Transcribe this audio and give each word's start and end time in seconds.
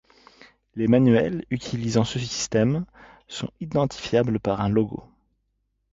Les 0.73 0.87
manuels 0.87 1.45
utilisant 1.51 2.03
ce 2.03 2.17
système 2.17 2.85
sont 3.27 3.51
identifiables 3.59 4.39
par 4.39 4.61
un 4.61 4.67
logo. 4.69 5.03